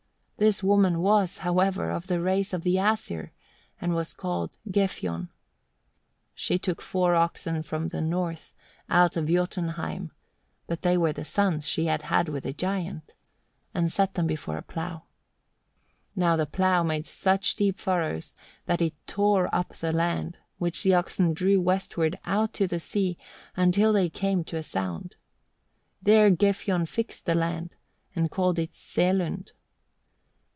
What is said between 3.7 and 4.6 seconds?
and was called